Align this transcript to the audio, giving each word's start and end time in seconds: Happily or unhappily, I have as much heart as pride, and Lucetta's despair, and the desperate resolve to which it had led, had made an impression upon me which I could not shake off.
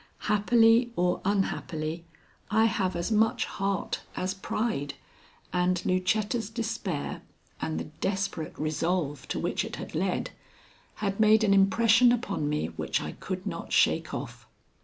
Happily 0.25 0.91
or 0.95 1.21
unhappily, 1.23 2.05
I 2.49 2.65
have 2.65 2.95
as 2.95 3.11
much 3.11 3.45
heart 3.45 4.01
as 4.15 4.33
pride, 4.33 4.95
and 5.53 5.79
Lucetta's 5.85 6.49
despair, 6.49 7.21
and 7.61 7.79
the 7.79 7.83
desperate 7.83 8.57
resolve 8.57 9.27
to 9.27 9.37
which 9.37 9.63
it 9.63 9.75
had 9.75 9.93
led, 9.93 10.31
had 10.95 11.19
made 11.19 11.43
an 11.43 11.53
impression 11.53 12.11
upon 12.11 12.49
me 12.49 12.65
which 12.69 12.99
I 12.99 13.11
could 13.11 13.45
not 13.45 13.71
shake 13.73 14.11
off. 14.11 14.47